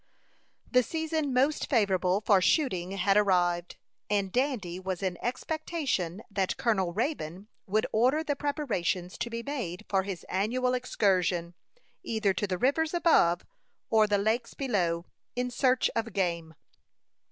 The 0.71 0.81
season 0.81 1.31
most 1.31 1.69
favorable 1.69 2.21
for 2.21 2.41
shooting 2.41 2.93
had 2.93 3.15
arrived, 3.17 3.77
and 4.09 4.31
Dandy 4.31 4.79
was 4.79 5.03
in 5.03 5.15
expectation 5.21 6.23
that 6.31 6.57
Colonel 6.57 6.91
Raybone 6.91 7.49
would 7.67 7.85
order 7.91 8.23
the 8.23 8.35
preparations 8.35 9.15
to 9.19 9.29
be 9.29 9.43
made 9.43 9.85
for 9.87 10.01
his 10.01 10.23
annual 10.23 10.73
excursion, 10.73 11.53
either 12.01 12.33
to 12.33 12.47
the 12.47 12.57
rivers 12.57 12.95
above, 12.95 13.45
or 13.91 14.07
the 14.07 14.17
lakes 14.17 14.55
below, 14.55 15.05
in 15.35 15.51
search 15.51 15.87
of 15.95 16.13
game. 16.13 16.55